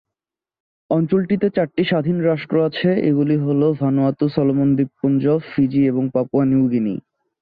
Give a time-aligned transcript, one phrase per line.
[0.89, 6.95] অঞ্চলটিতে চারটি স্বাধীন রাষ্ট্র আছে; এগুলি হল ভানুয়াতু, সলোমন দ্বীপপুঞ্জ, ফিজি এবং পাপুয়া নিউ গিনি।